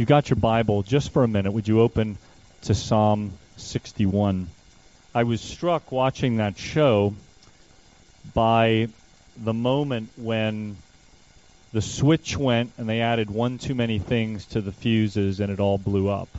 you 0.00 0.06
got 0.06 0.30
your 0.30 0.38
Bible, 0.38 0.82
just 0.82 1.12
for 1.12 1.24
a 1.24 1.28
minute, 1.28 1.52
would 1.52 1.68
you 1.68 1.82
open 1.82 2.16
to 2.62 2.74
Psalm 2.74 3.34
61? 3.58 4.48
I 5.14 5.24
was 5.24 5.42
struck 5.42 5.92
watching 5.92 6.38
that 6.38 6.56
show 6.56 7.12
by 8.32 8.88
the 9.36 9.52
moment 9.52 10.08
when 10.16 10.78
the 11.74 11.82
switch 11.82 12.34
went 12.34 12.72
and 12.78 12.88
they 12.88 13.02
added 13.02 13.28
one 13.28 13.58
too 13.58 13.74
many 13.74 13.98
things 13.98 14.46
to 14.46 14.62
the 14.62 14.72
fuses 14.72 15.38
and 15.38 15.52
it 15.52 15.60
all 15.60 15.76
blew 15.76 16.08
up. 16.08 16.30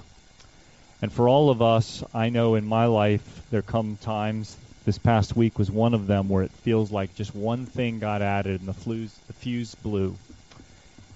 And 1.04 1.14
for 1.14 1.30
all 1.30 1.52
of 1.52 1.62
us, 1.62 2.04
I 2.16 2.30
know 2.30 2.56
in 2.56 2.66
my 2.66 2.88
life 2.88 3.44
there 3.52 3.62
come 3.62 3.96
times 3.98 4.58
this 4.86 4.98
past 4.98 5.36
week 5.36 5.60
was 5.60 5.70
one 5.70 5.94
of 5.94 6.08
them 6.08 6.30
where 6.30 6.42
it 6.42 6.52
feels 6.64 6.92
like 6.92 7.14
just 7.14 7.36
one 7.36 7.68
thing 7.68 8.00
got 8.00 8.24
added 8.24 8.62
and 8.62 8.68
the 8.68 8.74
fuse 8.74 9.16
the 9.28 9.34
fuse 9.34 9.76
blew. 9.76 10.18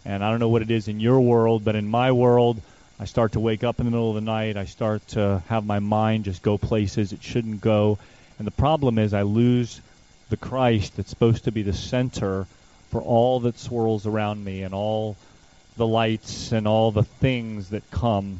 And 0.06 0.24
I 0.24 0.30
don't 0.30 0.40
know 0.40 0.50
what 0.50 0.62
it 0.62 0.70
is 0.70 0.88
in 0.88 1.00
your 1.00 1.20
world, 1.20 1.66
but 1.66 1.76
in 1.76 1.88
my 1.88 2.12
world, 2.12 2.62
I 3.00 3.06
start 3.06 3.34
to 3.34 3.40
wake 3.40 3.64
up 3.64 3.80
in 3.80 3.86
the 3.86 3.92
middle 3.92 4.10
of 4.10 4.16
the 4.16 4.22
night. 4.22 4.56
I 4.56 4.66
start 4.66 5.06
to 5.10 5.42
have 5.48 5.66
my 5.66 5.80
mind 5.80 6.26
just 6.26 6.44
go 6.44 6.58
places 6.58 7.12
it 7.12 7.24
shouldn't 7.24 7.60
go. 7.60 7.98
And 8.38 8.46
the 8.46 8.52
problem 8.52 9.00
is 9.00 9.14
I 9.14 9.24
lose 9.24 9.82
the 10.30 10.38
Christ 10.38 10.96
that's 10.96 11.10
supposed 11.10 11.46
to 11.46 11.52
be 11.52 11.64
the 11.64 11.74
center 11.74 12.46
for 12.92 13.02
all 13.02 13.42
that 13.42 13.60
swirls 13.60 14.06
around 14.06 14.44
me 14.44 14.64
and 14.64 14.74
all 14.74 15.18
the 15.76 15.88
lights 15.88 16.52
and 16.52 16.68
all 16.68 16.92
the 16.92 17.04
things 17.04 17.70
that 17.72 17.90
come. 17.92 18.40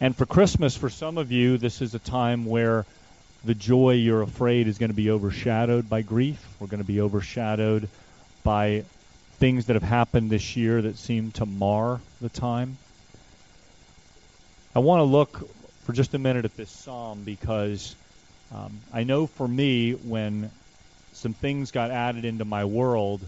And 0.00 0.14
for 0.14 0.24
Christmas, 0.24 0.76
for 0.76 0.88
some 0.88 1.18
of 1.18 1.32
you, 1.32 1.58
this 1.58 1.82
is 1.82 1.94
a 1.94 1.98
time 1.98 2.46
where 2.46 2.86
the 3.44 3.54
joy 3.54 3.92
you're 3.92 4.22
afraid 4.22 4.68
is 4.68 4.78
going 4.78 4.90
to 4.90 4.96
be 4.96 5.10
overshadowed 5.10 5.88
by 5.88 6.02
grief. 6.02 6.42
We're 6.60 6.66
going 6.66 6.82
to 6.82 6.86
be 6.86 7.00
overshadowed 7.00 7.88
by 8.42 8.84
things 9.38 9.66
that 9.66 9.74
have 9.74 9.82
happened 9.82 10.30
this 10.30 10.56
year 10.56 10.82
that 10.82 10.96
seem 10.96 11.30
to 11.32 11.46
mar 11.46 12.00
the 12.20 12.28
time. 12.28 12.78
I 14.74 14.78
want 14.78 15.00
to 15.00 15.04
look 15.04 15.48
for 15.84 15.92
just 15.92 16.14
a 16.14 16.18
minute 16.18 16.44
at 16.44 16.56
this 16.56 16.70
psalm 16.70 17.22
because 17.24 17.94
um, 18.54 18.80
I 18.92 19.04
know 19.04 19.26
for 19.26 19.46
me, 19.46 19.92
when 19.92 20.50
some 21.12 21.32
things 21.32 21.70
got 21.70 21.90
added 21.90 22.24
into 22.24 22.44
my 22.44 22.64
world, 22.64 23.20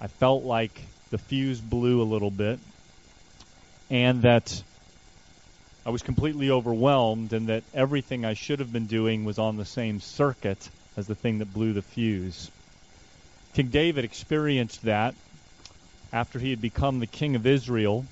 I 0.00 0.06
felt 0.06 0.44
like 0.44 0.80
the 1.10 1.18
fuse 1.18 1.60
blew 1.60 2.02
a 2.02 2.04
little 2.04 2.30
bit, 2.30 2.58
and 3.90 4.22
that 4.22 4.62
I 5.86 5.90
was 5.90 6.02
completely 6.02 6.50
overwhelmed, 6.50 7.32
and 7.32 7.48
that 7.48 7.62
everything 7.74 8.24
I 8.24 8.34
should 8.34 8.60
have 8.60 8.72
been 8.72 8.86
doing 8.86 9.24
was 9.24 9.38
on 9.38 9.56
the 9.56 9.64
same 9.64 10.00
circuit 10.00 10.68
as 10.96 11.06
the 11.06 11.14
thing 11.14 11.38
that 11.38 11.52
blew 11.52 11.72
the 11.72 11.82
fuse. 11.82 12.50
King 13.54 13.68
David 13.68 14.04
experienced 14.04 14.82
that 14.82 15.14
after 16.14 16.38
he 16.38 16.50
had 16.50 16.62
become 16.62 17.00
the 17.00 17.08
king 17.08 17.34
of 17.34 17.44
Israel. 17.44 18.06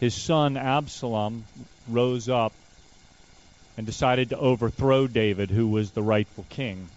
His 0.00 0.12
son 0.12 0.56
Absalom 0.56 1.44
rose 1.88 2.28
up 2.28 2.52
and 3.76 3.86
decided 3.86 4.30
to 4.30 4.38
overthrow 4.38 5.06
David, 5.06 5.50
who 5.50 5.68
was 5.68 5.92
the 5.92 6.02
rightful 6.02 6.44
king. 6.50 6.88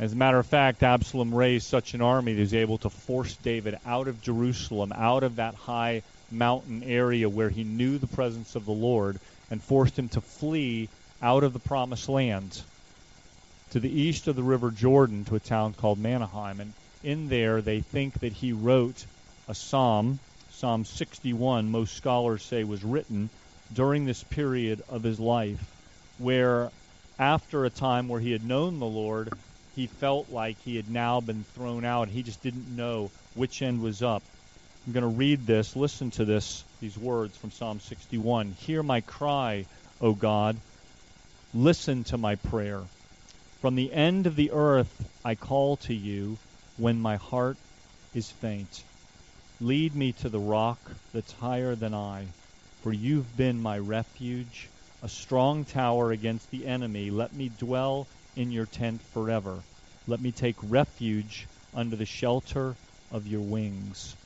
As 0.00 0.12
a 0.12 0.16
matter 0.16 0.38
of 0.38 0.46
fact, 0.46 0.82
Absalom 0.82 1.32
raised 1.32 1.68
such 1.68 1.94
an 1.94 2.02
army 2.02 2.32
that 2.32 2.38
he 2.38 2.42
was 2.42 2.54
able 2.54 2.78
to 2.78 2.90
force 2.90 3.36
David 3.36 3.78
out 3.86 4.08
of 4.08 4.20
Jerusalem, 4.20 4.92
out 4.92 5.22
of 5.22 5.36
that 5.36 5.54
high 5.54 6.02
mountain 6.32 6.82
area 6.82 7.28
where 7.28 7.50
he 7.50 7.62
knew 7.62 7.98
the 7.98 8.08
presence 8.08 8.56
of 8.56 8.66
the 8.66 8.72
Lord, 8.72 9.20
and 9.48 9.62
forced 9.62 9.96
him 9.96 10.08
to 10.10 10.20
flee 10.20 10.88
out 11.22 11.44
of 11.44 11.52
the 11.52 11.60
promised 11.60 12.08
land 12.08 12.60
to 13.70 13.80
the 13.80 14.00
east 14.00 14.26
of 14.26 14.34
the 14.34 14.42
river 14.42 14.72
Jordan 14.72 15.24
to 15.26 15.36
a 15.36 15.40
town 15.40 15.72
called 15.72 15.98
Mahanaim. 15.98 16.60
And 16.60 16.72
in 17.02 17.28
there, 17.28 17.60
they 17.62 17.80
think 17.80 18.20
that 18.20 18.32
he 18.32 18.52
wrote 18.52 19.06
a 19.48 19.54
psalm, 19.54 20.18
Psalm 20.50 20.84
61, 20.84 21.70
most 21.70 21.96
scholars 21.96 22.42
say 22.42 22.64
was 22.64 22.84
written 22.84 23.30
during 23.72 24.04
this 24.04 24.22
period 24.24 24.82
of 24.88 25.02
his 25.02 25.20
life 25.20 25.60
where 26.18 26.70
after 27.18 27.64
a 27.64 27.70
time 27.70 28.08
where 28.08 28.20
he 28.20 28.32
had 28.32 28.44
known 28.44 28.78
the 28.78 28.86
Lord, 28.86 29.32
he 29.76 29.86
felt 29.86 30.30
like 30.30 30.56
he 30.64 30.76
had 30.76 30.90
now 30.90 31.20
been 31.20 31.44
thrown 31.54 31.84
out. 31.84 32.08
He 32.08 32.22
just 32.22 32.42
didn't 32.42 32.74
know 32.74 33.10
which 33.34 33.62
end 33.62 33.80
was 33.80 34.02
up. 34.02 34.22
I'm 34.86 34.92
going 34.92 35.02
to 35.02 35.18
read 35.18 35.46
this. 35.46 35.76
Listen 35.76 36.10
to 36.12 36.24
this, 36.24 36.64
these 36.80 36.96
words 36.98 37.36
from 37.36 37.50
Psalm 37.50 37.78
61. 37.80 38.52
Hear 38.52 38.82
my 38.82 39.00
cry, 39.00 39.66
O 40.00 40.14
God. 40.14 40.56
Listen 41.54 42.04
to 42.04 42.18
my 42.18 42.36
prayer. 42.36 42.80
From 43.60 43.74
the 43.74 43.92
end 43.92 44.26
of 44.26 44.36
the 44.36 44.50
earth 44.52 44.90
I 45.24 45.34
call 45.34 45.76
to 45.76 45.94
you 45.94 46.38
when 46.78 46.98
my 47.00 47.16
heart 47.16 47.56
is 48.14 48.30
faint. 48.30 48.84
Lead 49.60 49.94
me 49.94 50.12
to 50.12 50.28
the 50.28 50.38
rock 50.38 50.78
that's 51.12 51.32
higher 51.32 51.74
than 51.74 51.92
I, 51.92 52.28
for 52.82 52.92
you've 52.92 53.36
been 53.36 53.60
my 53.60 53.78
refuge 53.78 54.68
a 55.02 55.08
strong 55.08 55.64
tower 55.64 56.10
against 56.10 56.50
the 56.50 56.66
enemy. 56.66 57.10
Let 57.10 57.32
me 57.32 57.50
dwell 57.58 58.06
in 58.36 58.50
your 58.50 58.66
tent 58.66 59.00
forever. 59.12 59.62
Let 60.06 60.20
me 60.20 60.32
take 60.32 60.56
refuge 60.62 61.46
under 61.74 61.96
the 61.96 62.04
shelter 62.04 62.74
of 63.12 63.26
your 63.26 63.40
wings. 63.40 64.16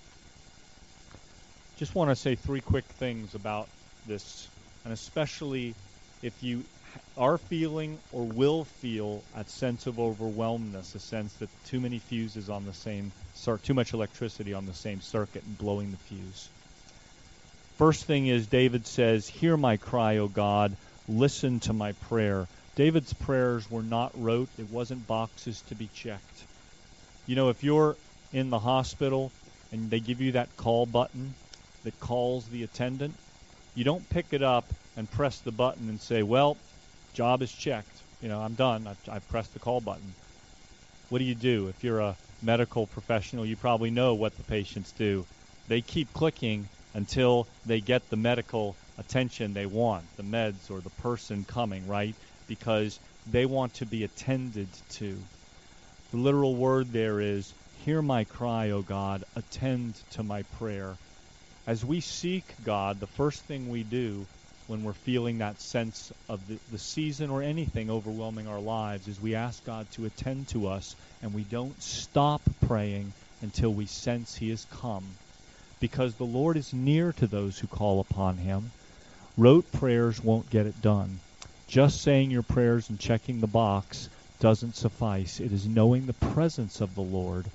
Just 1.77 1.95
want 1.95 2.11
to 2.11 2.17
say 2.17 2.37
three 2.37 2.61
quick 2.61 2.85
things 2.99 3.35
about 3.35 3.69
this, 4.07 4.49
and 4.85 4.93
especially 4.93 5.75
if 6.23 6.43
you 6.43 6.65
are 7.17 7.39
feeling 7.39 7.99
or 8.13 8.25
will 8.25 8.65
feel 8.65 9.23
a 9.37 9.45
sense 9.45 9.87
of 9.87 9.99
overwhelmness, 9.99 10.95
a 10.95 10.99
sense 10.99 11.33
that 11.35 11.49
too 11.67 11.81
many 11.81 11.99
fuses 11.99 12.49
on 12.49 12.65
the 12.65 12.73
same, 12.73 13.13
too 13.63 13.75
much 13.75 13.93
electricity 13.93 14.55
on 14.55 14.67
the 14.67 14.75
same 14.75 15.01
circuit 15.01 15.43
and 15.43 15.59
blowing 15.59 15.91
the 15.91 15.97
fuse. 15.97 16.49
First 17.77 18.05
thing 18.05 18.27
is, 18.27 18.47
David 18.47 18.87
says, 18.87 19.29
Hear 19.29 19.57
my 19.57 19.77
cry, 19.77 20.19
O 20.19 20.29
God, 20.29 20.77
listen 21.09 21.61
to 21.61 21.73
my 21.73 21.93
prayer. 21.93 22.47
David's 22.77 23.13
prayers 23.13 23.71
were 23.71 23.83
not 23.83 24.13
rote, 24.15 24.49
it 24.59 24.71
wasn't 24.71 25.07
boxes 25.07 25.61
to 25.69 25.75
be 25.75 25.89
checked. 25.95 26.47
You 27.27 27.37
know, 27.37 27.51
if 27.51 27.63
you're 27.63 27.97
in 28.33 28.51
the 28.51 28.59
hospital 28.59 29.31
and 29.71 29.91
they 29.91 30.01
give 30.01 30.21
you 30.21 30.33
that 30.33 30.57
call 30.57 30.87
button 30.87 31.35
that 31.85 31.99
calls 32.01 32.47
the 32.47 32.63
attendant, 32.63 33.15
you 33.75 33.85
don't 33.85 34.09
pick 34.11 34.27
it 34.33 34.43
up 34.43 34.65
and 34.97 35.11
press 35.11 35.39
the 35.41 35.51
button 35.53 35.89
and 35.89 36.01
say, 36.01 36.23
Well, 36.23 36.57
job 37.13 37.43
is 37.43 37.53
checked. 37.53 38.03
You 38.21 38.29
know, 38.29 38.41
I'm 38.41 38.55
done. 38.55 38.87
I've, 38.87 38.97
I've 39.09 39.29
pressed 39.29 39.53
the 39.53 39.59
call 39.59 39.81
button. 39.81 40.15
What 41.09 41.19
do 41.19 41.25
you 41.25 41.35
do? 41.35 41.69
If 41.69 41.85
you're 41.85 42.01
a 42.01 42.17
medical 42.41 42.87
professional, 42.87 43.45
you 43.45 43.57
probably 43.57 43.91
know 43.91 44.15
what 44.15 44.37
the 44.37 44.45
patients 44.45 44.93
do. 44.93 45.27
They 45.69 45.81
keep 45.81 46.13
clicking 46.13 46.67
until 46.95 47.47
they 47.67 47.81
get 47.81 48.11
the 48.11 48.17
medical 48.17 48.77
attention 48.99 49.55
they 49.55 49.67
want, 49.67 50.05
the 50.17 50.23
meds 50.23 50.71
or 50.71 50.81
the 50.81 51.03
person 51.03 51.45
coming, 51.45 51.87
right? 51.87 52.15
Because 52.49 52.99
they 53.31 53.47
want 53.47 53.75
to 53.75 53.87
be 53.87 54.05
attended 54.05 54.69
to. 54.91 55.19
The 56.11 56.19
literal 56.19 56.55
word 56.55 56.93
there 56.93 57.21
is, 57.21 57.55
Hear 57.85 58.01
my 58.01 58.23
cry, 58.25 58.71
O 58.71 58.83
God, 58.83 59.25
attend 59.35 59.97
to 60.11 60.23
my 60.23 60.43
prayer. 60.43 60.95
As 61.67 61.85
we 61.85 62.01
seek 62.01 62.45
God, 62.65 63.01
the 63.01 63.09
first 63.09 63.41
thing 63.41 63.69
we 63.69 63.83
do 63.83 64.27
when 64.67 64.85
we're 64.85 64.93
feeling 64.93 65.39
that 65.39 65.61
sense 65.61 66.13
of 66.29 66.47
the, 66.49 66.59
the 66.71 66.79
season 66.79 67.31
or 67.31 67.43
anything 67.43 67.91
overwhelming 67.91 68.47
our 68.47 68.61
lives 68.61 69.09
is 69.09 69.21
we 69.21 69.35
ask 69.35 69.65
God 69.65 69.91
to 69.93 70.05
attend 70.05 70.49
to 70.49 70.69
us 70.69 70.95
and 71.23 71.35
we 71.35 71.43
don't 71.43 71.83
stop 71.83 72.41
praying 72.67 73.13
until 73.43 73.73
we 73.73 73.87
sense 73.87 74.37
He 74.37 74.51
has 74.51 74.65
come 74.67 75.05
because 75.83 76.15
the 76.15 76.25
Lord 76.25 76.57
is 76.57 76.73
near 76.73 77.13
to 77.15 77.27
those 77.27 77.59
who 77.59 77.67
call 77.67 77.99
upon 77.99 78.37
him. 78.37 78.71
Rote 79.37 79.71
prayers 79.73 80.23
won't 80.23 80.49
get 80.49 80.65
it 80.65 80.81
done. 80.81 81.19
Just 81.67 82.03
saying 82.03 82.31
your 82.31 82.45
prayers 82.45 82.89
and 82.89 83.01
checking 83.01 83.41
the 83.41 83.49
box 83.49 84.09
doesn't 84.39 84.77
suffice. 84.77 85.41
It 85.41 85.53
is 85.53 85.67
knowing 85.67 86.07
the 86.07 86.13
presence 86.13 86.81
of 86.81 86.95
the 86.95 87.03
Lord. 87.03 87.47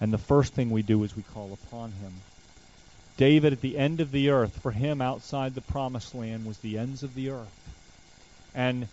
And 0.00 0.10
the 0.10 0.18
first 0.18 0.54
thing 0.54 0.70
we 0.70 0.80
do 0.80 1.04
is 1.04 1.14
we 1.14 1.22
call 1.22 1.52
upon 1.52 1.92
him. 1.92 2.12
David, 3.16 3.52
at 3.52 3.60
the 3.60 3.76
end 3.78 4.00
of 4.00 4.12
the 4.12 4.30
earth, 4.30 4.58
for 4.62 4.70
him 4.70 5.00
outside 5.00 5.54
the 5.54 5.60
promised 5.60 6.14
land 6.14 6.46
was 6.46 6.58
the 6.58 6.78
ends 6.78 7.02
of 7.02 7.14
the 7.14 7.30
earth. 7.30 7.74
And 8.54 8.86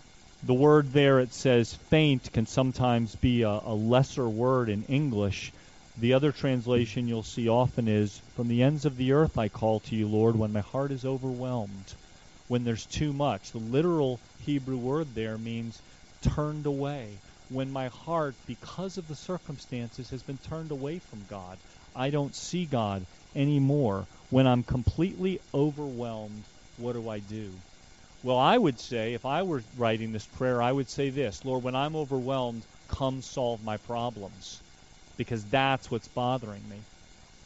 the 0.46 0.54
word 0.54 0.92
there, 0.92 1.20
it 1.20 1.32
says 1.32 1.74
faint, 1.90 2.32
can 2.32 2.46
sometimes 2.46 3.14
be 3.16 3.42
a, 3.42 3.48
a 3.48 3.74
lesser 3.74 4.28
word 4.28 4.68
in 4.68 4.84
English 4.84 5.52
the 6.00 6.14
other 6.14 6.32
translation 6.32 7.08
you'll 7.08 7.22
see 7.22 7.48
often 7.48 7.86
is, 7.86 8.22
From 8.34 8.48
the 8.48 8.62
ends 8.62 8.86
of 8.86 8.96
the 8.96 9.12
earth 9.12 9.36
I 9.36 9.48
call 9.48 9.80
to 9.80 9.94
you, 9.94 10.08
Lord, 10.08 10.34
when 10.34 10.52
my 10.52 10.60
heart 10.60 10.92
is 10.92 11.04
overwhelmed, 11.04 11.92
when 12.48 12.64
there's 12.64 12.86
too 12.86 13.12
much. 13.12 13.52
The 13.52 13.58
literal 13.58 14.18
Hebrew 14.38 14.78
word 14.78 15.14
there 15.14 15.36
means 15.36 15.78
turned 16.22 16.64
away. 16.64 17.18
When 17.50 17.70
my 17.70 17.88
heart, 17.88 18.34
because 18.46 18.96
of 18.96 19.08
the 19.08 19.14
circumstances, 19.14 20.08
has 20.08 20.22
been 20.22 20.38
turned 20.38 20.70
away 20.70 21.00
from 21.00 21.26
God. 21.28 21.58
I 21.94 22.08
don't 22.08 22.34
see 22.34 22.64
God 22.64 23.04
anymore. 23.34 24.06
When 24.30 24.46
I'm 24.46 24.62
completely 24.62 25.40
overwhelmed, 25.52 26.44
what 26.76 26.94
do 26.94 27.08
I 27.08 27.18
do? 27.18 27.52
Well, 28.22 28.38
I 28.38 28.56
would 28.56 28.78
say, 28.78 29.14
if 29.14 29.24
I 29.24 29.42
were 29.42 29.62
writing 29.76 30.12
this 30.12 30.26
prayer, 30.26 30.60
I 30.62 30.72
would 30.72 30.88
say 30.88 31.10
this 31.10 31.44
Lord, 31.44 31.62
when 31.62 31.74
I'm 31.74 31.96
overwhelmed, 31.96 32.62
come 32.88 33.22
solve 33.22 33.64
my 33.64 33.76
problems 33.78 34.60
because 35.16 35.44
that's 35.46 35.90
what's 35.90 36.08
bothering 36.08 36.68
me. 36.68 36.80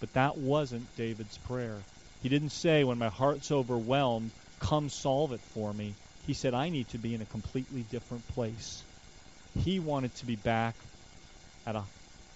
But 0.00 0.12
that 0.14 0.36
wasn't 0.36 0.96
David's 0.96 1.38
prayer. 1.38 1.80
He 2.22 2.28
didn't 2.28 2.52
say, 2.52 2.84
when 2.84 2.98
my 2.98 3.08
heart's 3.08 3.50
overwhelmed, 3.50 4.30
come 4.60 4.88
solve 4.88 5.32
it 5.32 5.40
for 5.52 5.72
me. 5.72 5.94
He 6.26 6.34
said, 6.34 6.54
I 6.54 6.68
need 6.68 6.88
to 6.88 6.98
be 6.98 7.14
in 7.14 7.20
a 7.20 7.26
completely 7.26 7.82
different 7.90 8.26
place. 8.28 8.82
He 9.64 9.78
wanted 9.78 10.14
to 10.16 10.26
be 10.26 10.36
back 10.36 10.74
at 11.66 11.76
a 11.76 11.84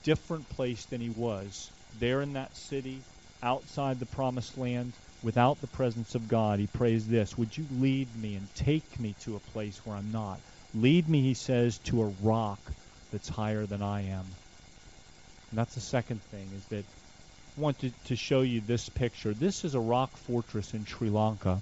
different 0.04 0.48
place 0.50 0.84
than 0.86 1.00
he 1.00 1.10
was, 1.10 1.70
there 2.00 2.22
in 2.22 2.34
that 2.34 2.56
city, 2.56 3.02
outside 3.42 4.00
the 4.00 4.06
promised 4.06 4.58
land, 4.58 4.92
without 5.22 5.60
the 5.60 5.66
presence 5.66 6.14
of 6.14 6.28
God. 6.28 6.58
He 6.58 6.66
prays 6.66 7.06
this 7.06 7.36
Would 7.36 7.56
you 7.56 7.66
lead 7.80 8.08
me 8.20 8.34
and 8.34 8.54
take 8.54 8.98
me 9.00 9.14
to 9.24 9.36
a 9.36 9.40
place 9.52 9.78
where 9.84 9.96
I'm 9.96 10.12
not? 10.12 10.38
Lead 10.74 11.08
me, 11.08 11.22
he 11.22 11.34
says, 11.34 11.78
to 11.84 12.02
a 12.02 12.12
rock 12.22 12.58
that's 13.12 13.28
higher 13.28 13.64
than 13.66 13.82
I 13.82 14.02
am. 14.02 14.24
And 15.50 15.58
that's 15.58 15.74
the 15.74 15.80
second 15.80 16.20
thing, 16.24 16.46
is 16.56 16.64
that 16.66 16.84
I 17.56 17.60
want 17.60 17.80
to, 17.80 17.90
to 18.06 18.16
show 18.16 18.42
you 18.42 18.60
this 18.60 18.88
picture. 18.88 19.32
This 19.32 19.64
is 19.64 19.74
a 19.74 19.80
rock 19.80 20.10
fortress 20.16 20.74
in 20.74 20.84
Sri 20.84 21.08
Lanka. 21.08 21.60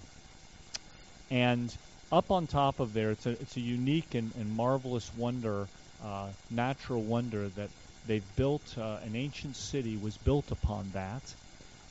And 1.30 1.74
up 2.10 2.30
on 2.30 2.46
top 2.46 2.80
of 2.80 2.92
there, 2.94 3.12
it's 3.12 3.26
a, 3.26 3.30
it's 3.30 3.56
a 3.56 3.60
unique 3.60 4.14
and, 4.14 4.32
and 4.38 4.50
marvelous 4.56 5.10
wonder, 5.16 5.66
uh, 6.04 6.26
natural 6.50 7.02
wonder 7.02 7.48
that 7.48 7.70
they've 8.06 8.36
built, 8.36 8.76
uh, 8.76 8.98
an 9.04 9.14
ancient 9.14 9.56
city 9.56 9.96
was 9.96 10.16
built 10.18 10.50
upon 10.50 10.90
that. 10.94 11.22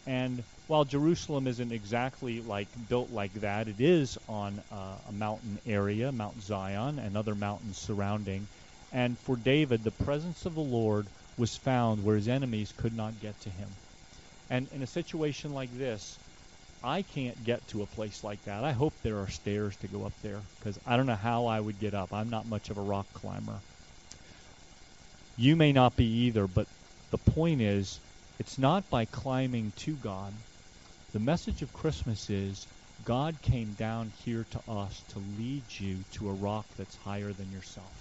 And 0.07 0.44
while 0.68 0.86
Jerusalem 0.86 1.48
isn't 1.48 1.72
exactly 1.72 2.42
like 2.42 2.68
built 2.90 3.12
like 3.12 3.34
that, 3.42 3.68
it 3.68 3.80
is 3.80 4.18
on 4.28 4.62
uh, 4.72 4.98
a 5.10 5.12
mountain 5.12 5.60
area, 5.66 6.12
Mount 6.12 6.42
Zion, 6.42 7.00
and 7.00 7.18
other 7.18 7.36
mountains 7.36 7.78
surrounding. 7.78 8.48
And 8.92 9.18
for 9.19 9.36
David, 9.36 9.84
the 9.84 9.92
presence 9.92 10.46
of 10.46 10.56
the 10.56 10.62
Lord 10.62 11.07
was 11.38 11.56
found 11.56 12.04
where 12.04 12.16
his 12.16 12.28
enemies 12.28 12.74
could 12.78 12.96
not 12.96 13.19
get 13.19 13.40
to 13.42 13.50
him. 13.50 13.69
And 14.50 14.68
in 14.72 14.84
a 14.84 14.88
situation 14.88 15.54
like 15.54 15.75
this, 15.78 16.18
I 16.84 17.01
can't 17.01 17.44
get 17.44 17.68
to 17.69 17.81
a 17.81 17.88
place 17.88 18.24
like 18.24 18.44
that. 18.46 18.63
I 18.63 18.72
hope 18.72 18.94
there 19.01 19.19
are 19.19 19.28
stairs 19.28 19.75
to 19.78 19.88
go 19.88 20.06
up 20.06 20.13
there 20.22 20.40
because 20.60 20.80
I 20.86 20.98
don't 20.98 21.08
know 21.08 21.16
how 21.16 21.48
I 21.48 21.60
would 21.60 21.80
get 21.80 21.96
up. 21.96 22.13
I'm 22.13 22.30
not 22.30 22.46
much 22.46 22.69
of 22.69 22.78
a 22.78 22.81
rock 22.81 23.08
climber. 23.13 23.60
You 25.38 25.56
may 25.56 25.74
not 25.74 25.98
be 25.98 26.06
either, 26.06 26.48
but 26.48 26.68
the 27.12 27.18
point 27.18 27.62
is, 27.62 28.00
it's 28.40 28.58
not 28.58 28.90
by 28.90 29.06
climbing 29.06 29.72
to 29.78 29.94
God. 29.96 30.34
The 31.14 31.20
message 31.20 31.62
of 31.62 31.74
Christmas 31.74 32.30
is 32.30 32.68
God 33.06 33.42
came 33.42 33.74
down 33.74 34.12
here 34.26 34.46
to 34.52 34.72
us 34.72 35.02
to 35.10 35.20
lead 35.40 35.64
you 35.80 35.98
to 36.14 36.30
a 36.30 36.34
rock 36.34 36.66
that's 36.78 36.96
higher 36.98 37.32
than 37.32 37.52
yourself. 37.52 37.94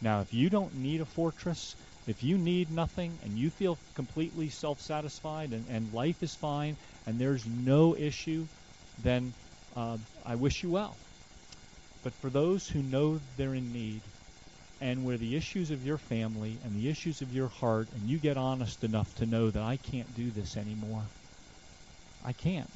Now, 0.00 0.20
if 0.20 0.32
you 0.32 0.48
don't 0.48 0.76
need 0.76 1.00
a 1.00 1.04
fortress, 1.04 1.74
if 2.06 2.22
you 2.22 2.38
need 2.38 2.70
nothing 2.70 3.18
and 3.24 3.36
you 3.36 3.50
feel 3.50 3.76
completely 3.94 4.48
self 4.48 4.80
satisfied 4.80 5.52
and, 5.52 5.66
and 5.70 5.92
life 5.92 6.22
is 6.22 6.34
fine 6.34 6.76
and 7.06 7.18
there's 7.18 7.44
no 7.46 7.96
issue, 7.96 8.46
then 9.02 9.32
uh, 9.76 9.96
I 10.24 10.36
wish 10.36 10.62
you 10.62 10.70
well. 10.70 10.94
But 12.04 12.12
for 12.14 12.30
those 12.30 12.68
who 12.68 12.82
know 12.82 13.18
they're 13.36 13.54
in 13.54 13.72
need, 13.72 14.00
and 14.80 15.04
where 15.04 15.16
the 15.16 15.36
issues 15.36 15.70
of 15.70 15.84
your 15.84 15.98
family 15.98 16.58
and 16.64 16.74
the 16.74 16.88
issues 16.88 17.20
of 17.20 17.32
your 17.32 17.48
heart, 17.48 17.88
and 17.94 18.08
you 18.08 18.18
get 18.18 18.36
honest 18.36 18.84
enough 18.84 19.12
to 19.16 19.26
know 19.26 19.50
that 19.50 19.62
I 19.62 19.76
can't 19.76 20.14
do 20.14 20.30
this 20.30 20.56
anymore, 20.56 21.02
I 22.24 22.32
can't. 22.32 22.70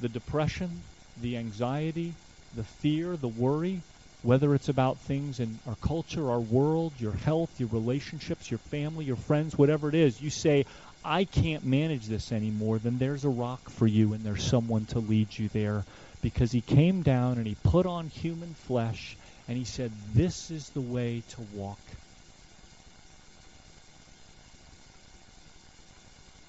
The 0.00 0.08
depression, 0.08 0.82
the 1.20 1.36
anxiety, 1.36 2.14
the 2.54 2.64
fear, 2.64 3.16
the 3.16 3.28
worry, 3.28 3.82
whether 4.22 4.54
it's 4.54 4.68
about 4.68 4.98
things 5.00 5.38
in 5.40 5.58
our 5.66 5.76
culture, 5.76 6.30
our 6.30 6.40
world, 6.40 6.92
your 6.98 7.12
health, 7.12 7.50
your 7.58 7.68
relationships, 7.68 8.50
your 8.50 8.58
family, 8.58 9.04
your 9.04 9.16
friends, 9.16 9.56
whatever 9.56 9.88
it 9.88 9.94
is, 9.94 10.20
you 10.20 10.30
say, 10.30 10.64
I 11.04 11.24
can't 11.24 11.64
manage 11.64 12.06
this 12.06 12.32
anymore, 12.32 12.78
then 12.78 12.98
there's 12.98 13.24
a 13.24 13.28
rock 13.28 13.70
for 13.70 13.86
you 13.86 14.12
and 14.12 14.24
there's 14.24 14.44
someone 14.44 14.86
to 14.86 14.98
lead 14.98 15.36
you 15.38 15.48
there 15.48 15.84
because 16.20 16.50
he 16.50 16.60
came 16.60 17.02
down 17.02 17.38
and 17.38 17.46
he 17.46 17.56
put 17.62 17.86
on 17.86 18.08
human 18.08 18.54
flesh 18.54 19.16
and 19.48 19.56
he 19.56 19.64
said, 19.64 19.90
This 20.14 20.50
is 20.50 20.68
the 20.70 20.80
way 20.80 21.22
to 21.30 21.40
walk. 21.54 21.78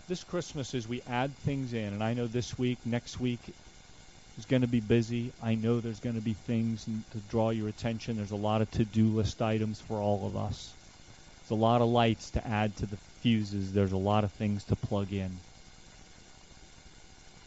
This 0.09 0.23
Christmas, 0.23 0.73
as 0.73 0.87
we 0.87 1.01
add 1.07 1.33
things 1.37 1.73
in, 1.73 1.93
and 1.93 2.03
I 2.03 2.13
know 2.13 2.27
this 2.27 2.57
week, 2.57 2.79
next 2.85 3.19
week, 3.19 3.39
is 4.37 4.45
going 4.45 4.63
to 4.63 4.67
be 4.67 4.79
busy. 4.79 5.31
I 5.41 5.55
know 5.55 5.79
there's 5.79 5.99
going 5.99 6.15
to 6.15 6.21
be 6.21 6.33
things 6.33 6.85
to 6.85 7.17
draw 7.29 7.51
your 7.51 7.67
attention. 7.67 8.17
There's 8.17 8.31
a 8.31 8.35
lot 8.35 8.61
of 8.61 8.71
to-do 8.71 9.05
list 9.07 9.41
items 9.41 9.79
for 9.81 9.97
all 9.97 10.25
of 10.25 10.35
us. 10.35 10.73
There's 11.41 11.51
a 11.51 11.61
lot 11.61 11.81
of 11.81 11.89
lights 11.89 12.31
to 12.31 12.45
add 12.45 12.75
to 12.77 12.85
the 12.85 12.97
fuses. 13.21 13.71
There's 13.71 13.91
a 13.91 13.97
lot 13.97 14.23
of 14.23 14.31
things 14.31 14.63
to 14.65 14.75
plug 14.75 15.13
in. 15.13 15.31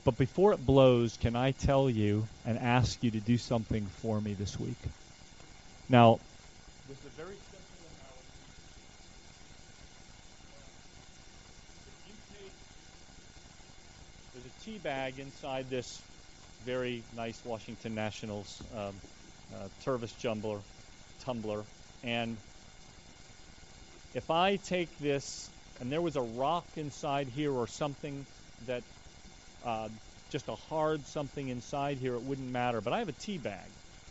But 0.05 0.17
before 0.17 0.53
it 0.53 0.65
blows, 0.65 1.17
can 1.17 1.37
I 1.37 1.53
tell 1.53 1.91
you 1.91 2.27
and 2.47 2.59
ask 2.59 3.03
you 3.03 3.11
to 3.11 3.21
do 3.21 3.39
something 3.39 3.87
for 4.03 4.21
me 4.21 4.35
this 4.35 4.59
week? 4.59 4.79
Now, 5.89 6.21
there's 14.33 14.47
a 14.47 14.65
tea 14.65 14.79
bag 14.79 15.19
inside 15.19 15.69
this 15.69 16.01
very 16.65 17.03
nice 17.17 17.41
Washington 17.45 17.95
Nationals 17.95 18.63
um, 18.77 18.95
uh, 19.55 19.69
Jumbler, 20.21 20.61
tumbler. 21.25 21.65
And 22.05 22.37
if 24.15 24.31
I 24.31 24.57
take 24.57 24.97
this, 24.99 25.51
and 25.81 25.91
there 25.91 26.01
was 26.01 26.17
a 26.17 26.23
rock 26.23 26.67
inside 26.77 27.29
here 27.29 27.53
or 27.53 27.67
something 27.67 28.25
that, 28.67 28.83
uh, 29.65 29.89
just 30.31 30.49
a 30.49 30.55
hard 30.55 31.05
something 31.07 31.49
inside 31.49 31.99
here, 31.99 32.15
it 32.15 32.23
wouldn't 32.23 32.51
matter. 32.51 32.81
But 32.81 32.93
I 32.93 33.01
have 33.01 33.09
a 33.09 33.13
tea 33.13 33.39
bag 33.39 33.67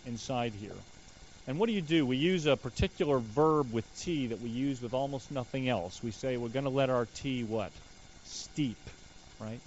inside 0.06 0.54
here. 0.54 0.76
And 1.48 1.58
what 1.58 1.68
do 1.68 1.74
you 1.74 1.82
do? 1.82 2.06
We 2.06 2.18
use 2.18 2.46
a 2.46 2.56
particular 2.56 3.18
verb 3.18 3.74
with 3.74 3.86
tea 4.00 4.28
that 4.28 4.42
we 4.42 4.50
use 4.50 4.82
with 4.82 4.94
almost 4.94 5.32
nothing 5.32 5.68
else. 5.68 6.02
We 6.04 6.12
say 6.12 6.38
we're 6.38 6.50
going 6.50 6.66
to 6.66 6.72
let 6.72 6.90
our 6.90 7.08
tea 7.16 7.44
what? 7.44 7.72
Steep, 8.26 8.78
right? 9.40 9.60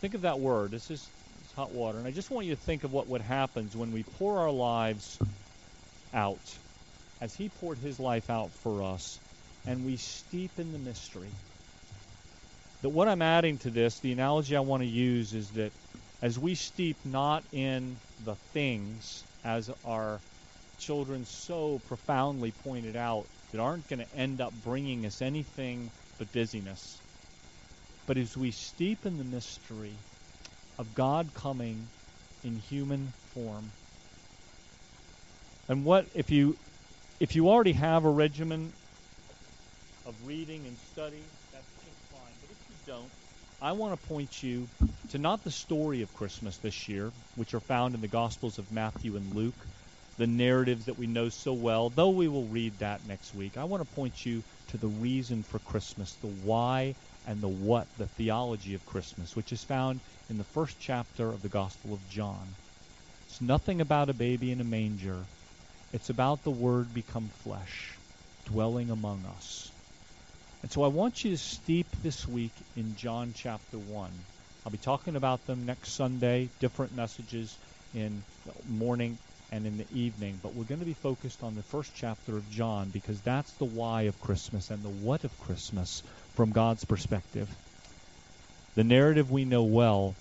Think 0.00 0.14
of 0.14 0.22
that 0.22 0.40
word. 0.40 0.70
This 0.70 0.90
is 0.90 1.06
hot 1.54 1.70
water. 1.72 1.98
And 1.98 2.06
I 2.06 2.10
just 2.10 2.30
want 2.30 2.46
you 2.46 2.54
to 2.54 2.60
think 2.60 2.84
of 2.84 2.92
what 2.92 3.08
would 3.08 3.20
happen 3.20 3.68
when 3.74 3.92
we 3.92 4.02
pour 4.02 4.38
our 4.38 4.50
lives 4.50 5.18
out, 6.14 6.40
as 7.20 7.34
He 7.34 7.48
poured 7.48 7.78
His 7.78 8.00
life 8.00 8.30
out 8.30 8.50
for 8.50 8.82
us, 8.82 9.18
and 9.66 9.84
we 9.84 9.96
steep 9.96 10.50
in 10.58 10.72
the 10.72 10.78
mystery. 10.78 11.28
That 12.80 12.88
what 12.88 13.06
I'm 13.06 13.22
adding 13.22 13.58
to 13.58 13.70
this, 13.70 14.00
the 14.00 14.12
analogy 14.12 14.56
I 14.56 14.60
want 14.60 14.82
to 14.82 14.88
use 14.88 15.34
is 15.34 15.50
that 15.50 15.72
as 16.20 16.38
we 16.38 16.54
steep 16.54 16.96
not 17.04 17.44
in 17.52 17.96
the 18.24 18.34
things, 18.54 19.22
as 19.44 19.70
our 19.84 20.18
children 20.82 21.24
so 21.24 21.80
profoundly 21.86 22.52
pointed 22.64 22.96
out, 22.96 23.26
that 23.52 23.60
aren't 23.60 23.86
going 23.88 24.00
to 24.00 24.14
end 24.16 24.40
up 24.40 24.52
bringing 24.64 25.06
us 25.06 25.22
anything 25.22 25.90
but 26.18 26.32
busyness. 26.32 27.00
But 28.06 28.16
as 28.16 28.36
we 28.36 28.50
steep 28.50 29.06
in 29.06 29.18
the 29.18 29.24
mystery 29.24 29.92
of 30.78 30.94
God 30.94 31.28
coming 31.34 31.86
in 32.42 32.58
human 32.58 33.12
form. 33.34 33.70
And 35.68 35.84
what 35.84 36.06
if 36.14 36.30
you 36.30 36.56
if 37.20 37.36
you 37.36 37.48
already 37.48 37.72
have 37.72 38.04
a 38.04 38.10
regimen 38.10 38.72
of 40.06 40.14
reading 40.26 40.62
and 40.66 40.76
study, 40.92 41.22
that's 41.52 41.64
just 41.84 41.96
fine. 42.10 42.32
But 42.40 42.50
if 42.50 42.58
you 42.68 42.92
don't, 42.92 43.10
I 43.60 43.72
want 43.72 44.00
to 44.00 44.08
point 44.08 44.42
you 44.42 44.66
to 45.10 45.18
not 45.18 45.44
the 45.44 45.50
story 45.50 46.02
of 46.02 46.12
Christmas 46.16 46.56
this 46.56 46.88
year, 46.88 47.12
which 47.36 47.54
are 47.54 47.60
found 47.60 47.94
in 47.94 48.00
the 48.00 48.08
Gospels 48.08 48.58
of 48.58 48.72
Matthew 48.72 49.14
and 49.14 49.32
Luke, 49.34 49.54
the 50.18 50.26
narratives 50.26 50.86
that 50.86 50.98
we 50.98 51.06
know 51.06 51.28
so 51.28 51.52
well, 51.52 51.88
though 51.88 52.10
we 52.10 52.28
will 52.28 52.46
read 52.46 52.78
that 52.78 53.06
next 53.06 53.34
week. 53.34 53.56
I 53.56 53.64
want 53.64 53.80
to 53.80 53.94
point 53.96 54.26
you 54.26 54.42
to 54.68 54.76
the 54.76 54.88
reason 54.88 55.42
for 55.42 55.58
Christmas, 55.60 56.12
the 56.20 56.26
why 56.26 56.94
and 57.26 57.40
the 57.40 57.48
what, 57.48 57.86
the 57.98 58.06
theology 58.06 58.74
of 58.74 58.84
Christmas, 58.86 59.34
which 59.34 59.52
is 59.52 59.64
found 59.64 60.00
in 60.28 60.38
the 60.38 60.44
first 60.44 60.76
chapter 60.78 61.28
of 61.28 61.42
the 61.42 61.48
Gospel 61.48 61.94
of 61.94 62.00
John. 62.10 62.46
It's 63.26 63.40
nothing 63.40 63.80
about 63.80 64.10
a 64.10 64.14
baby 64.14 64.50
in 64.50 64.60
a 64.60 64.64
manger. 64.64 65.24
It's 65.92 66.10
about 66.10 66.44
the 66.44 66.50
Word 66.50 66.92
become 66.92 67.28
flesh, 67.44 67.92
dwelling 68.46 68.90
among 68.90 69.24
us. 69.36 69.70
And 70.62 70.70
so 70.70 70.82
I 70.82 70.88
want 70.88 71.24
you 71.24 71.30
to 71.30 71.38
steep 71.38 71.86
this 72.02 72.28
week 72.28 72.52
in 72.76 72.94
John 72.96 73.32
chapter 73.34 73.78
1. 73.78 74.10
I'll 74.64 74.72
be 74.72 74.78
talking 74.78 75.16
about 75.16 75.46
them 75.46 75.66
next 75.66 75.92
Sunday, 75.92 76.50
different 76.60 76.94
messages 76.94 77.56
in 77.94 78.22
morning 78.68 79.18
and 79.52 79.66
in 79.66 79.76
the 79.76 79.86
evening, 79.94 80.40
but 80.42 80.54
we're 80.54 80.64
going 80.64 80.80
to 80.80 80.86
be 80.86 80.94
focused 80.94 81.42
on 81.42 81.54
the 81.54 81.62
first 81.62 81.92
chapter 81.94 82.38
of 82.38 82.50
John 82.50 82.88
because 82.88 83.20
that's 83.20 83.52
the 83.52 83.66
why 83.66 84.02
of 84.02 84.18
Christmas 84.22 84.70
and 84.70 84.82
the 84.82 84.88
what 84.88 85.24
of 85.24 85.40
Christmas 85.42 86.02
from 86.34 86.52
God's 86.52 86.86
perspective. 86.86 87.48
The 88.76 88.82
narrative 88.82 89.30
we 89.30 89.44
know 89.44 89.64
well, 89.64 90.14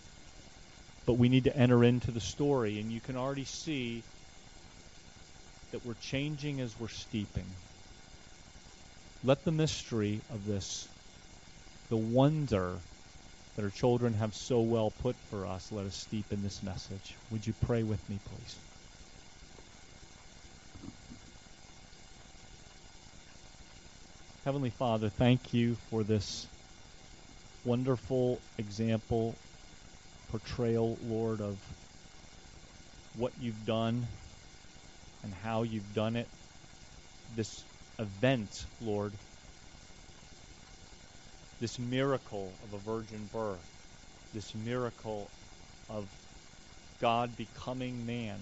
but 1.05 1.13
we 1.13 1.29
need 1.29 1.45
to 1.45 1.55
enter 1.55 1.81
into 1.81 2.11
the 2.11 2.19
story, 2.19 2.81
and 2.81 2.91
you 2.91 2.99
can 2.99 3.15
already 3.15 3.45
see 3.45 4.03
that 5.71 5.85
we're 5.85 5.93
changing 6.01 6.59
as 6.59 6.77
we're 6.77 6.89
steeping. 6.89 7.45
Let 9.23 9.45
the 9.45 9.51
mystery 9.53 10.19
of 10.33 10.45
this, 10.45 10.89
the 11.89 11.95
wonder 11.95 12.73
that 13.55 13.63
our 13.63 13.69
children 13.69 14.13
have 14.15 14.35
so 14.35 14.59
well 14.59 14.91
put 15.01 15.15
for 15.29 15.45
us, 15.45 15.71
let 15.71 15.85
us 15.85 15.95
steep 15.95 16.25
in 16.33 16.43
this 16.43 16.61
message. 16.61 17.15
Would 17.31 17.47
you 17.47 17.53
pray 17.65 17.83
with 17.83 18.09
me, 18.09 18.19
please? 18.25 18.70
Heavenly 24.43 24.71
Father, 24.71 25.09
thank 25.09 25.53
you 25.53 25.75
for 25.91 26.03
this 26.03 26.47
wonderful 27.63 28.41
example, 28.57 29.35
portrayal, 30.31 30.97
Lord, 31.07 31.41
of 31.41 31.59
what 33.15 33.33
you've 33.39 33.67
done 33.67 34.07
and 35.23 35.31
how 35.31 35.61
you've 35.61 35.93
done 35.93 36.15
it. 36.15 36.27
This 37.35 37.63
event, 37.99 38.65
Lord, 38.81 39.13
this 41.59 41.77
miracle 41.77 42.51
of 42.63 42.73
a 42.73 42.79
virgin 42.79 43.29
birth, 43.31 43.59
this 44.33 44.55
miracle 44.55 45.29
of 45.87 46.07
God 46.99 47.37
becoming 47.37 48.07
man. 48.07 48.39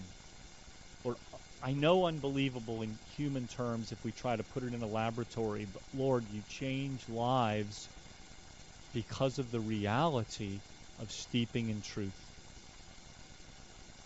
Lord, 1.03 1.17
I 1.61 1.73
know 1.73 2.05
unbelievable 2.05 2.81
in 2.81 2.97
human 3.17 3.47
terms 3.47 3.91
if 3.91 4.03
we 4.03 4.11
try 4.11 4.35
to 4.35 4.43
put 4.43 4.63
it 4.63 4.73
in 4.73 4.81
a 4.81 4.87
laboratory, 4.87 5.65
but 5.65 5.81
Lord, 5.93 6.23
you 6.31 6.41
change 6.47 7.09
lives 7.09 7.89
because 8.93 9.39
of 9.39 9.51
the 9.51 9.59
reality 9.59 10.61
of 10.99 11.11
steeping 11.11 11.69
in 11.69 11.81
truth. 11.81 12.15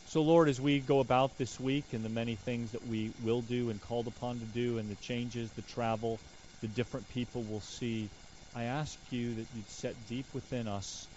So, 0.07 0.22
Lord, 0.22 0.50
as 0.50 0.60
we 0.60 0.79
go 0.79 1.00
about 1.00 1.38
this 1.38 1.60
week 1.60 1.93
and 1.93 2.03
the 2.03 2.10
many 2.10 2.36
things 2.36 2.72
that 2.72 2.86
we 2.86 3.12
will 3.22 3.41
do 3.41 3.69
and 3.69 3.79
called 3.79 4.07
upon 4.07 4.39
to 4.39 4.45
do, 4.45 4.77
and 4.77 4.89
the 4.89 4.95
changes, 4.95 5.51
the 5.51 5.62
travel, 5.62 6.19
the 6.62 6.67
different 6.67 7.07
people 7.10 7.43
we'll 7.43 7.62
see, 7.62 8.10
I 8.55 8.63
ask 8.63 8.98
you 9.10 9.36
that 9.36 9.48
you'd 9.55 9.69
set 9.69 9.95
deep 10.07 10.25
within 10.33 10.67
us 10.67 11.07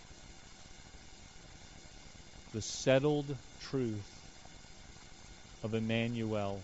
the 2.52 2.62
settled 2.62 3.36
truth 3.60 4.15
of 5.62 5.74
Emmanuel, 5.74 6.60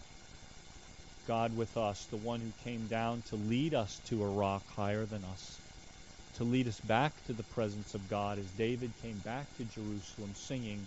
God 1.26 1.56
with 1.56 1.76
us, 1.76 2.06
the 2.06 2.16
one 2.16 2.40
who 2.40 2.52
came 2.64 2.86
down 2.86 3.22
to 3.28 3.36
lead 3.36 3.74
us 3.74 4.00
to 4.08 4.22
a 4.22 4.26
rock 4.26 4.62
higher 4.74 5.04
than 5.04 5.24
us, 5.24 5.58
to 6.36 6.44
lead 6.44 6.66
us 6.68 6.80
back 6.80 7.12
to 7.26 7.32
the 7.32 7.42
presence 7.42 7.94
of 7.94 8.08
God 8.08 8.38
as 8.38 8.46
David 8.58 8.92
came 9.02 9.18
back 9.18 9.46
to 9.56 9.64
Jerusalem 9.64 10.32
singing 10.34 10.86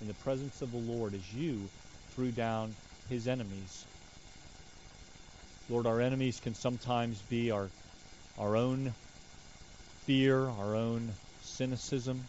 in 0.00 0.08
the 0.08 0.14
presence 0.14 0.62
of 0.62 0.72
the 0.72 0.78
Lord 0.78 1.14
as 1.14 1.34
you 1.34 1.68
threw 2.14 2.30
down 2.30 2.74
his 3.08 3.28
enemies. 3.28 3.84
Lord, 5.68 5.86
our 5.86 6.00
enemies 6.00 6.40
can 6.40 6.54
sometimes 6.54 7.20
be 7.22 7.50
our, 7.50 7.68
our 8.38 8.56
own 8.56 8.94
fear, 10.06 10.48
our 10.48 10.74
own 10.74 11.12
cynicism, 11.42 12.24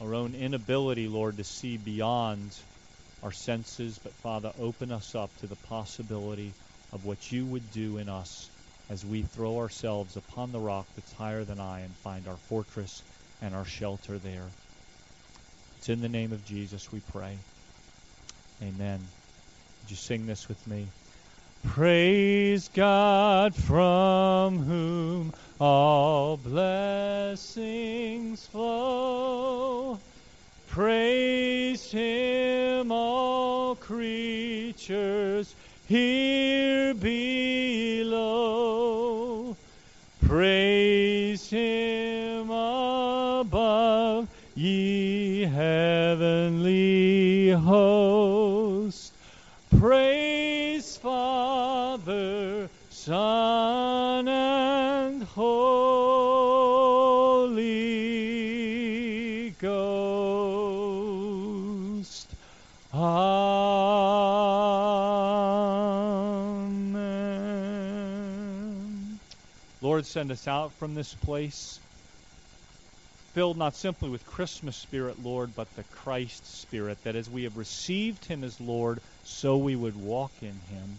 our 0.00 0.14
own 0.14 0.34
inability, 0.34 1.06
Lord, 1.06 1.36
to 1.36 1.44
see 1.44 1.76
beyond 1.76 2.56
our 3.24 3.32
senses. 3.32 3.98
But 3.98 4.12
Father, 4.22 4.52
open 4.60 4.92
us 4.92 5.14
up 5.14 5.30
to 5.40 5.46
the 5.46 5.56
possibility 5.56 6.52
of 6.92 7.04
what 7.06 7.32
you 7.32 7.46
would 7.46 7.72
do 7.72 7.98
in 7.98 8.08
us 8.08 8.50
as 8.90 9.04
we 9.04 9.22
throw 9.22 9.58
ourselves 9.58 10.16
upon 10.16 10.52
the 10.52 10.60
rock 10.60 10.86
that's 10.94 11.12
higher 11.14 11.42
than 11.42 11.58
I 11.58 11.80
and 11.80 11.90
find 11.96 12.28
our 12.28 12.36
fortress 12.48 13.02
and 13.42 13.54
our 13.54 13.64
shelter 13.64 14.18
there. 14.18 14.46
It's 15.78 15.88
in 15.88 16.02
the 16.02 16.08
name 16.08 16.32
of 16.32 16.44
Jesus 16.46 16.92
we 16.92 17.00
pray. 17.12 17.36
Amen. 18.62 19.00
Would 19.82 19.90
you 19.90 19.96
sing 19.96 20.26
this 20.26 20.46
with 20.48 20.66
me? 20.66 20.86
Praise 21.64 22.68
God 22.68 23.54
from 23.54 24.58
whom 24.58 25.32
all 25.58 26.36
blessings 26.36 27.66
flow. 28.46 29.98
Praise 30.68 31.90
him, 31.90 32.23
creatures 35.44 36.53
Send 70.04 70.30
us 70.30 70.46
out 70.46 70.72
from 70.74 70.94
this 70.94 71.14
place 71.14 71.80
filled 73.34 73.58
not 73.58 73.74
simply 73.74 74.08
with 74.08 74.24
Christmas 74.24 74.76
spirit, 74.76 75.22
Lord, 75.22 75.56
but 75.56 75.66
the 75.74 75.82
Christ 75.82 76.46
spirit, 76.60 77.02
that 77.02 77.16
as 77.16 77.28
we 77.28 77.42
have 77.42 77.56
received 77.56 78.24
him 78.24 78.44
as 78.44 78.60
Lord, 78.60 79.00
so 79.24 79.56
we 79.56 79.74
would 79.74 79.96
walk 79.96 80.30
in 80.40 80.54
him. 80.70 80.96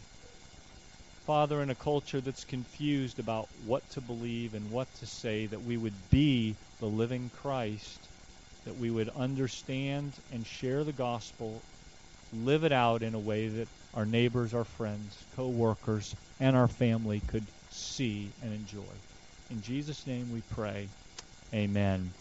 Father, 1.25 1.63
in 1.63 1.69
a 1.69 1.75
culture 1.75 2.19
that's 2.19 2.43
confused 2.43 3.19
about 3.19 3.47
what 3.65 3.89
to 3.91 4.01
believe 4.01 4.53
and 4.53 4.69
what 4.69 4.93
to 4.95 5.05
say, 5.05 5.45
that 5.45 5.63
we 5.63 5.77
would 5.77 6.09
be 6.11 6.55
the 6.81 6.85
living 6.85 7.31
Christ, 7.41 7.99
that 8.65 8.77
we 8.77 8.91
would 8.91 9.09
understand 9.17 10.11
and 10.33 10.45
share 10.45 10.83
the 10.83 10.91
gospel, 10.91 11.61
live 12.33 12.65
it 12.65 12.73
out 12.73 13.01
in 13.01 13.15
a 13.15 13.19
way 13.19 13.47
that 13.47 13.67
our 13.93 14.05
neighbors, 14.05 14.53
our 14.53 14.65
friends, 14.65 15.15
co 15.37 15.47
workers, 15.47 16.13
and 16.41 16.53
our 16.53 16.67
family 16.67 17.21
could 17.27 17.45
see 17.75 18.33
and 18.41 18.53
enjoy. 18.53 18.95
In 19.49 19.61
Jesus' 19.61 20.07
name 20.07 20.31
we 20.31 20.41
pray. 20.41 20.89
Amen. 21.53 22.13